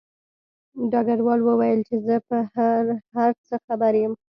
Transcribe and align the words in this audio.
ډګروال 0.91 1.39
وویل 1.43 1.79
چې 1.87 1.95
زه 2.05 2.15
په 2.27 2.37
هر 3.15 3.31
څه 3.47 3.55
خبر 3.65 3.93
یم 4.01 4.13